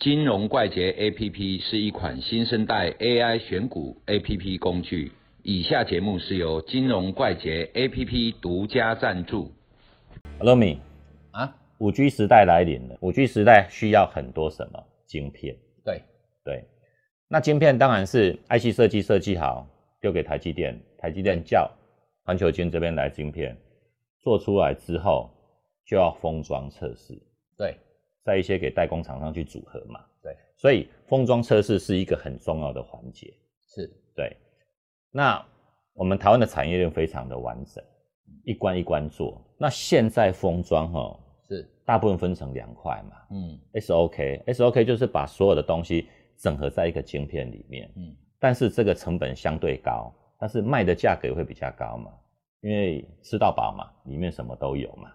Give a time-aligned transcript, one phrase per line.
[0.00, 5.12] 金融怪杰 APP 是一款新生代 AI 选股 APP 工具。
[5.42, 9.52] 以下节目是由金融怪杰 APP 独家赞助。
[10.38, 10.80] Hello，米
[11.32, 12.96] 啊，五 G 时代来临了。
[13.02, 15.54] 五 G 时代需要很多什么晶片？
[15.84, 16.02] 对，
[16.42, 16.64] 对，
[17.28, 19.68] 那晶片当然是 IC 设计设计好，
[20.00, 21.70] 丢给台积电，台积电叫
[22.24, 23.54] 环球金这边来晶片，
[24.18, 25.28] 做出来之后
[25.84, 27.20] 就要封装测试，
[27.58, 27.76] 对，
[28.24, 30.00] 再一些给代工厂商去组合嘛。
[30.22, 33.32] 对，所以封装测试是一个很重要的环节。
[33.68, 34.36] 是，对，
[35.10, 35.44] 那
[35.94, 37.82] 我们台湾的产业链非常的完整，
[38.44, 39.40] 一关一关做。
[39.58, 52.10] 那现在封装哈，是，大部分分成两块嘛嗯，SOK，SOK 就是把所有的东西整合在一个晶片里面，嗯，但是这个成本相对高，但是卖的价格也会比较高嘛，
[52.60, 55.12] 因为吃到饱嘛，里面什么都有嘛。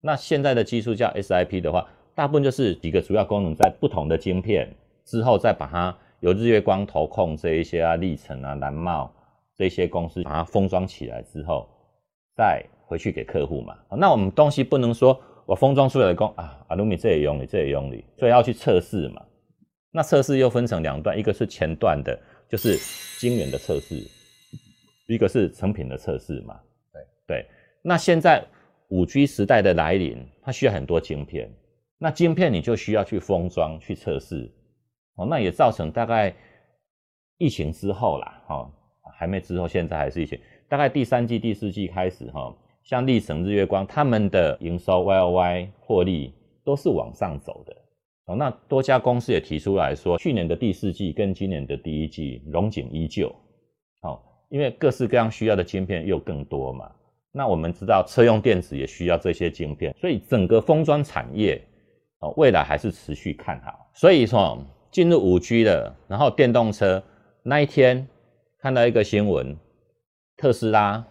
[0.00, 4.68] 那现在的技术叫 SIP 的话，大部分就是几个主要功能在不同的晶片
[5.04, 9.12] 之后，再把它由日月光、投控这一些啊、历程啊、蓝帽
[9.54, 11.68] 这些公司把它封装起来之后，
[12.34, 13.76] 再回去给客户嘛。
[13.90, 19.22] 那我们东西不能说我封装出来的工啊，阿鲁米这也用你，这也用你，所以要去测试嘛。
[19.92, 22.78] 那测试又分成两段，一个是前段的，就是
[23.20, 23.94] 晶圆的测试，
[25.06, 26.58] 一个是成品的测试嘛。
[26.92, 27.46] 对对，
[27.82, 28.42] 那现在
[28.88, 31.50] 五 G 时代的来临，它需要很多晶片，
[31.98, 34.50] 那晶片你就需要去封装、去测试，
[35.16, 36.34] 哦，那也造成大概
[37.38, 38.70] 疫情之后啦，哦，
[39.18, 40.38] 还没之后，现在还是疫情，
[40.68, 47.76] 大概第三季、第四季开始哈、哦，像立省、日月光他们的营收 Y O Y 获利都是往上走的。
[48.26, 53.34] 哦，那多家公司也提出来说，去年的第四季跟今年的第一季龙景依旧。
[54.02, 56.90] 哦，因为各式各样需要的晶片又更多嘛。
[57.32, 61.62] 那我们知道车用电子也需要这些晶片，所以整个封装产业
[62.20, 63.90] 哦，未来还是持续看好。
[63.94, 64.58] 所以说
[64.90, 67.02] 进入五 G 的，然后电动车
[67.42, 68.06] 那一天
[68.60, 69.56] 看到一个新闻，
[70.36, 71.04] 特斯拉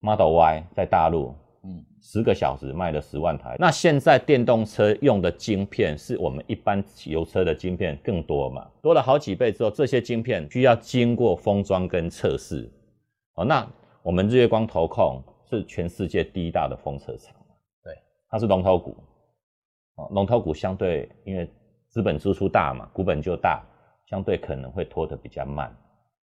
[0.00, 3.56] Model Y 在大陆嗯，十个小时卖了十万台。
[3.58, 12.70] 那现在电动车用的晶片是我们一般油车的晶片更多嘛，多了好几倍之后，这些晶片需要经过封装跟测试。
[13.34, 13.66] 哦，那
[14.02, 17.34] 我们日月光投控是全世界第一大的封测厂，
[17.82, 17.94] 对，
[18.28, 18.96] 它是龙头股。
[19.96, 21.48] 哦，龙头股相对因为
[21.88, 23.62] 资本支出大嘛，股本就大，
[24.06, 25.74] 相对可能会拖得比较慢。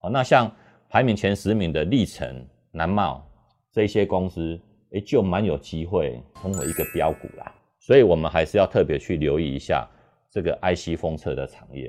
[0.00, 0.50] 哦，那像
[0.88, 3.24] 排名前十名的历程、南茂
[3.72, 4.58] 这些公司，
[4.92, 7.54] 诶，就蛮有机会成为一个标股啦。
[7.80, 9.88] 所以我们还是要特别去留意一下
[10.30, 11.88] 这个 IC 封测的产业，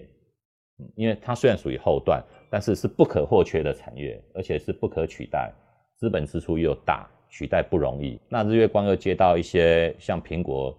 [0.79, 5.51] 嗯因为它虽然属于后段，但是是不可或缺的产业，而且是不可取代，
[5.97, 8.19] 资本支出又大，取代不容易。
[8.29, 10.75] 那日月光又接到一些像苹果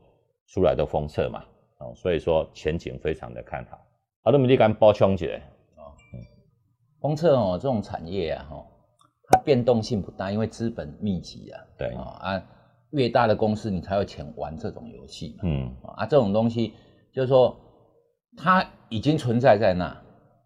[0.52, 1.44] 出来的封测嘛，
[1.78, 3.78] 哦，所以说前景非常的看好。
[4.22, 5.40] 好的，我们立竿包冲起来。
[7.00, 8.66] 封测哦这种产业啊，哈，
[9.28, 12.42] 它变动性不大，因为资本密集啊，对啊啊，
[12.90, 16.74] 越大的公司你才有钱玩这种游戏，嗯啊，这种东西
[17.10, 17.56] 就是说
[18.36, 19.96] 它已经存在在那，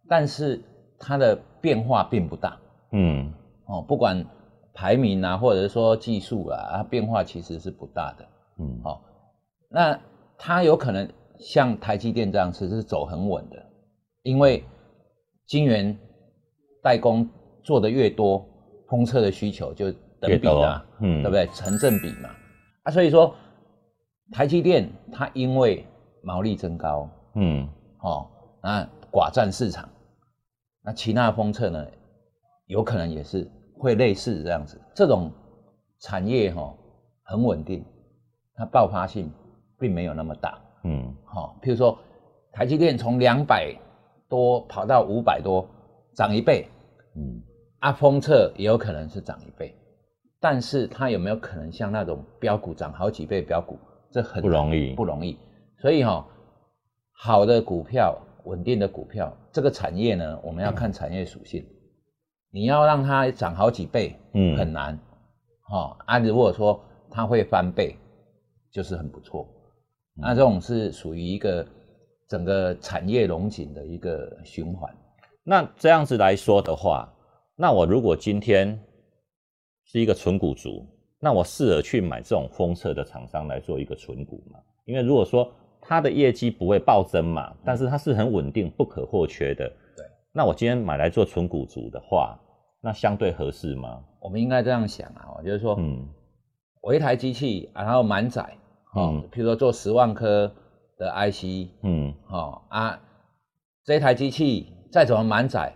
[0.09, 0.63] 但是
[0.97, 2.57] 它的变化并不大
[2.93, 3.33] 嗯
[3.67, 4.25] 哦，不管
[4.73, 8.25] 排名啊，或者是说技术啊，它变化其实是不大的。
[8.61, 9.03] 嗯，好、
[9.75, 10.01] 那
[10.39, 13.61] 它有可能像台积电这样子是走很稳的，
[14.23, 14.63] 因为
[15.47, 15.99] 晶圆
[16.81, 17.29] 代工
[17.65, 18.47] 做的越多，
[18.89, 19.91] 封测的需求就
[20.21, 21.49] 等比啦，嗯对不对？
[21.49, 22.31] 成正比嘛。
[22.85, 23.35] 啊，所以说
[24.31, 25.85] 台积电它因为
[26.23, 27.69] 毛利增高，嗯
[28.01, 28.31] 哦，
[28.63, 29.89] 那寡占市场，
[30.85, 31.85] 那其他的封测呢，
[32.67, 34.81] 有可能也是会类似这样子。
[34.95, 35.33] 这种
[35.99, 36.79] 产业哈、哦、
[37.25, 37.85] 很稳定，
[38.55, 39.31] 它爆发性
[39.79, 40.59] 并没有那么大。
[40.85, 41.99] 嗯好、譬如说
[42.53, 43.75] 台积电从两百
[44.29, 45.67] 多跑到五百多，
[46.15, 46.69] 涨一倍，
[47.17, 47.41] 嗯
[47.79, 49.75] 啊，封测也有可能是涨一倍，
[50.41, 53.79] 但是它有没有可能像那种标股涨好几倍标股，
[54.11, 55.39] 这很不容易不容易。
[55.81, 56.27] 所以哈、
[57.13, 61.65] 好的股票、稳定的股票，这个产业呢，我们要看产业属性。
[62.51, 64.99] 你要让它涨好几倍，嗯很难。
[65.63, 66.81] 哈、啊，如果说
[67.11, 67.97] 它会翻倍，
[68.71, 69.49] 就是很不错。
[70.17, 71.67] 那这种是属于一个
[72.29, 74.93] 整个产业龙井的一个循环。
[75.43, 77.13] 那这样子来说的话，
[77.57, 78.79] 那我如果今天
[79.85, 80.87] 是一个纯股族，
[81.21, 84.59] 那我适合去买这种封测的厂商来做一个纯股嘛？
[84.85, 85.51] 因为如果说
[85.81, 89.69] 它的业绩不会暴增嘛，但是它是很稳定、不可或缺的。
[89.97, 92.39] 对，那我今天买来做纯股族的话，
[92.81, 94.03] 那相对合适吗？
[94.21, 96.09] 我们应该这样想啊，就是说，嗯
[96.81, 98.57] 我一台机器，啊然后满载，
[98.95, 100.51] 哦嗯，譬如说做十万颗
[100.99, 102.99] 的 IC，嗯哦啊，
[103.85, 105.73] 这台机器再怎么满载，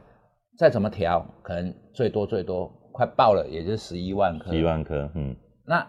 [0.56, 4.54] 再怎么调，可能最多最多快爆了，也就是十一万颗。
[4.54, 5.34] 一万颗，嗯
[5.66, 5.86] 那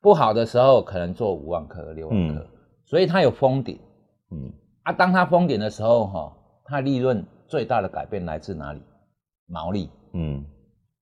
[0.00, 2.46] 不好的时候可能做五万颗、六万颗，嗯
[2.86, 3.78] 所以它有封顶
[4.32, 4.52] 嗯
[4.82, 4.92] 啊。
[4.92, 6.32] 当它封顶的时候，哈、
[6.64, 8.82] 它利润最大的改变来自哪里？
[9.46, 10.44] 毛利嗯，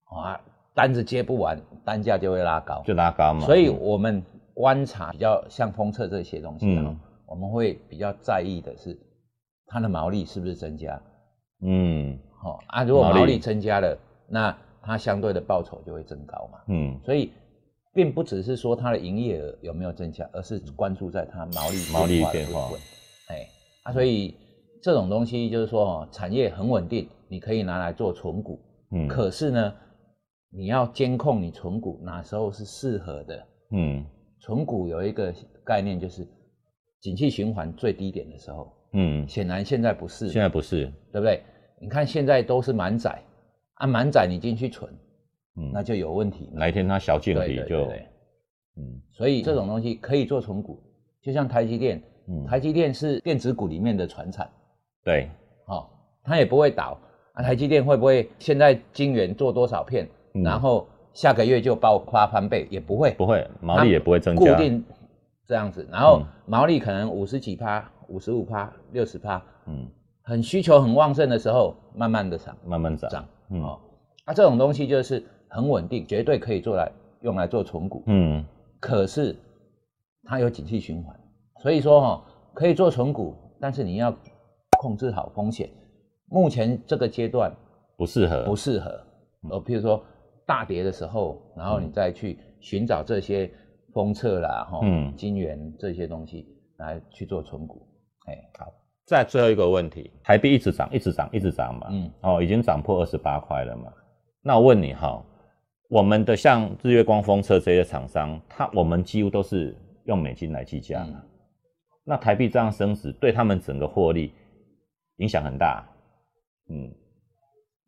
[0.05, 0.41] 啊，
[0.75, 2.83] 单子接不完，单价就会拉高。
[2.85, 3.41] 就拉高嘛。
[3.41, 4.23] 所以嗯我们
[4.59, 8.99] 观察比较像封测这些东西啊，嗯我们会比较在意的是
[9.67, 11.01] 它的毛利是不是增加。
[11.63, 13.97] 嗯哦啊，如果毛利增加了，
[14.29, 16.59] 那它相对的报酬就会增高嘛。
[16.67, 17.31] 嗯所以
[17.95, 22.69] 并不只是说它的营业额有没有增加，而是关注在它毛利毛利变化。
[23.29, 23.47] 哎
[23.85, 24.35] 啊，所以
[24.83, 28.59] 这种东西就是说哦，产业很稳定，你可以拿来做存股。
[28.91, 29.73] 嗯，可是呢，
[30.51, 33.47] 你要监控你存股哪时候是适合的。
[33.71, 34.05] 嗯
[34.41, 35.33] 存股有一个
[35.65, 36.27] 概念就是，
[37.01, 41.43] 景气循环最低点的时候，嗯，显然现在不是，现在不是，对不对？
[41.81, 43.23] 你看现在都是满载，
[43.75, 44.93] 啊满载你进去存，
[45.57, 46.51] 嗯，那就有问题。
[46.53, 48.07] 哪一天它小净对体就对对对，
[48.79, 50.83] 嗯所以这种东西可以做存股，
[51.23, 54.51] 就像台积电，嗯，台积电是电子股里面的传产，
[55.05, 55.29] 对，
[55.67, 55.89] 哦，
[56.25, 56.99] 它也不会倒
[57.35, 57.43] 啊。
[57.43, 60.89] 台积电会不会现在晶圆做多少片，嗯然后
[61.19, 62.69] 下个月就爆发翻倍？
[62.71, 64.41] 也不会，不会毛利也不会增加。
[64.41, 64.85] 固加，定
[65.49, 66.27] 这样子，然后嗯。
[66.47, 69.85] 毛利可能五十几趴、五十五趴、六十趴，嗯，
[70.23, 72.57] 很需求很旺盛的时候，慢慢的涨。
[72.65, 73.25] 慢慢涨，涨。
[73.51, 73.61] 嗯。
[73.65, 73.81] 哦，
[74.27, 76.89] 啊，这种东西就是很稳定，绝对可以做来
[77.23, 78.05] 用来做存股。
[78.07, 78.45] 嗯。
[78.79, 79.35] 可是
[80.23, 81.19] 它有景气循环，
[81.61, 82.23] 所以说哈、哦、
[82.55, 84.17] 可以做存股，但是你要
[84.79, 85.69] 控制好风险。
[86.27, 87.53] 目前这个阶段
[87.97, 88.91] 不适合，不适合，
[89.51, 90.01] 呃，譬如说
[90.49, 93.51] 大跌的时候，然后你再去寻找这些
[93.93, 96.47] 封测啦、哈、嗯金元这些东西
[96.79, 97.87] 来去做存股。
[98.27, 98.73] 哎，好，
[99.05, 103.93] 再最后一个问题，台币一直涨，一直涨，一直涨嘛，嗯哦，已经涨破二十八块了嘛。
[104.43, 105.23] 那我问你哈，
[105.91, 111.11] 我们的像日月光风车这些厂商，它我们几乎都是用美金来计价嘛。
[111.13, 111.23] 嗯
[112.11, 114.33] 那台币这样升值，对他们整个获利
[115.19, 115.87] 影响很大。
[116.71, 116.91] 嗯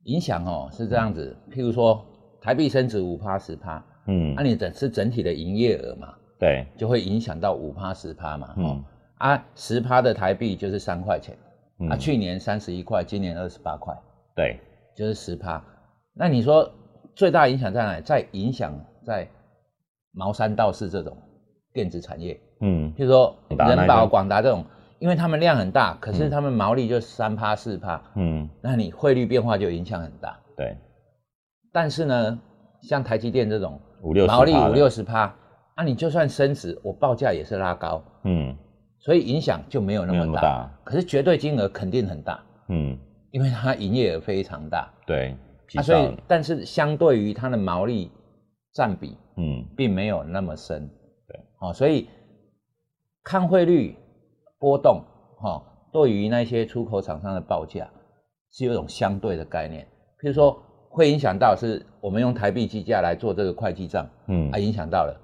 [0.05, 2.05] 影响哦是这样子，譬如说
[2.41, 4.35] 台币升值五趴十趴，嗯。
[4.35, 8.65] 那、，你整是整体的营业额嘛，对，就会影响到五趴十趴嘛，嗯。
[8.65, 8.85] 哦，
[9.19, 11.37] 啊十趴的台币就是三块钱，
[11.79, 11.89] 嗯。
[11.91, 13.95] 啊去年三十一块，今年二十八块，
[14.35, 14.59] 对，
[14.97, 15.63] 就是十趴。
[16.15, 16.71] 那你说
[17.15, 18.03] 最大影响在哪里？
[18.03, 18.73] 在影响
[19.05, 19.29] 在
[20.13, 21.17] 毛三到四这种
[21.73, 22.93] 电子产业，嗯。
[22.95, 24.65] 譬如说人保、广达这种，
[24.99, 30.39] 因为他们量很大，可是他们毛利就三趴四趴，嗯，那你汇率变化就影响很大。
[30.57, 30.77] 对，
[31.73, 32.41] 但是呢，
[32.83, 35.35] 像台积电这种五六十毛利五六十趴，
[35.75, 38.57] 啊，你就算升值，我报价也是拉高，嗯
[38.99, 40.71] 所以影响就没有那么大。
[40.85, 42.99] 可是绝对金额肯定很大，嗯，
[43.31, 45.37] 因为它营业额非常大对，
[45.77, 48.11] 啊，所以但是相对于它的毛利
[48.75, 50.87] 占比，嗯并没有那么深。
[51.27, 52.09] 对，哦，所以
[53.23, 53.97] 看汇率
[54.59, 55.03] 波动，
[55.43, 55.63] 哦，
[55.93, 57.89] 对于那些出口厂商的报价
[58.53, 59.87] 是有一种相对的概念。
[60.21, 64.51] 譬如说，会影响到是我们用台币计价来做这个会计账，嗯。
[64.51, 65.17] 啊，影响到了，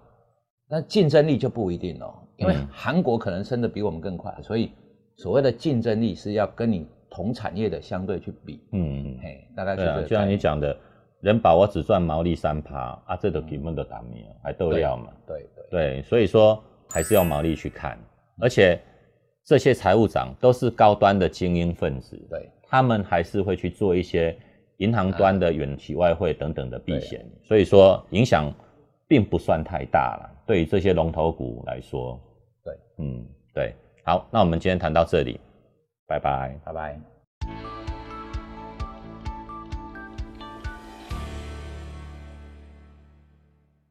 [0.68, 2.69] 那竞争力就不一定哦，因为嗯。
[2.70, 4.70] 韩国可能升得比我们更快，所以
[5.17, 10.76] 所谓的竞争力是要跟你同产业的相对去比，嗯，嘿，大概是这个就像你讲的，
[11.20, 15.08] 人保我只赚毛利三趴啊，这都根本都打没有，还斗料嘛。
[15.26, 17.98] 对对对，所以说还是要毛利去看，
[18.41, 18.81] 而且
[19.44, 24.36] 这些财务长都是高端的精英分子，对，他们还是会去做一些
[24.78, 28.52] 银行端的远期外汇等等的避险，啊所以说影响
[29.08, 30.30] 并不算太大了。
[30.46, 32.20] 对于这些龙头股来说，
[32.64, 33.74] 对，嗯，对。
[34.04, 35.40] 好，那我们今天谈到这里，
[36.06, 36.56] 拜拜。
[36.64, 37.16] 拜拜。